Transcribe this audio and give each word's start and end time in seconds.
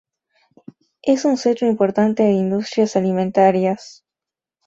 Es 1.03 1.25
un 1.25 1.37
centro 1.37 1.67
importante 1.67 2.23
de 2.23 2.31
industrias 2.31 2.95
alimentarias. 2.95 4.03